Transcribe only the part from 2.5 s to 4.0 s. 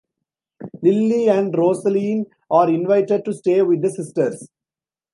invited to stay with the